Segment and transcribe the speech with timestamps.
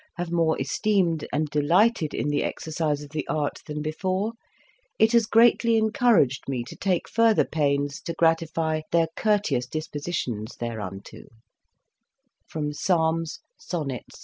[0.15, 4.31] have more esteemed and delighted in the ex ercise of the art than before,
[4.97, 11.19] it has greatly encouraged me to take further pains to gratify their courteous dispositions thereunto."